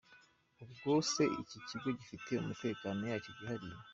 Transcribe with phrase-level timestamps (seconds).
[0.63, 3.77] Ubwo se iki kigo gifite amategeko yacyo yihariye?".